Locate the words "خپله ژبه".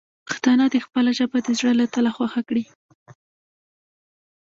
0.85-1.37